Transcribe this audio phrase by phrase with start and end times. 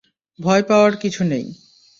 [0.39, 1.45] ভয় পাওয়ার কিছু নেই।